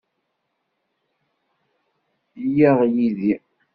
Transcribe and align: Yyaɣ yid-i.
Yyaɣ 2.43 2.79
yid-i. 2.93 3.33